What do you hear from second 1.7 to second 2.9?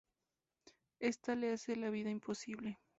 la vida imposible.